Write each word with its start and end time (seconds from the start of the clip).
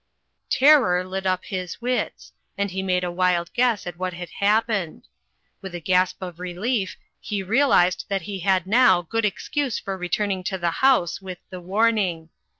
Terror 0.49 1.03
lit 1.03 1.27
up 1.27 1.45
his 1.45 1.79
wits, 1.79 2.31
and 2.57 2.71
he 2.71 2.81
made 2.81 3.03
a 3.03 3.11
wild 3.11 3.53
guess 3.53 3.85
at 3.85 3.99
ivhat 3.99 4.13
had 4.13 4.29
happened 4.39 5.03
With 5.61 5.75
a 5.75 5.79
gasp 5.79 6.23
of 6.23 6.39
relief 6.39 6.97
he 7.19 7.43
realised 7.43 8.05
that 8.09 8.23
he 8.23 8.39
had 8.39 8.65
now 8.65 9.03
good 9.03 9.25
excuse 9.25 9.77
for 9.77 9.95
returning 9.95 10.43
to 10.45 10.57
the 10.57 10.71
house 10.81 11.21
with 11.21 11.37
the 11.51 11.61
warning. 11.61 12.29